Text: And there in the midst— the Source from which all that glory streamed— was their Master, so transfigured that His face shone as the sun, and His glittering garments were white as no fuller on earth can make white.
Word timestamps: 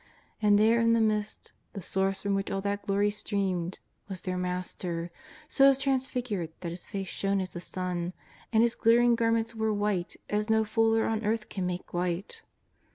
And 0.41 0.57
there 0.57 0.79
in 0.79 0.93
the 0.93 0.99
midst— 0.99 1.53
the 1.73 1.81
Source 1.83 2.23
from 2.23 2.33
which 2.33 2.49
all 2.49 2.59
that 2.61 2.81
glory 2.87 3.11
streamed— 3.11 3.77
was 4.09 4.21
their 4.23 4.35
Master, 4.35 5.11
so 5.47 5.75
transfigured 5.75 6.49
that 6.61 6.69
His 6.71 6.87
face 6.87 7.07
shone 7.07 7.39
as 7.39 7.53
the 7.53 7.61
sun, 7.61 8.13
and 8.51 8.63
His 8.63 8.73
glittering 8.73 9.13
garments 9.13 9.53
were 9.53 9.71
white 9.71 10.15
as 10.27 10.49
no 10.49 10.65
fuller 10.65 11.05
on 11.05 11.23
earth 11.23 11.49
can 11.49 11.67
make 11.67 11.93
white. 11.93 12.41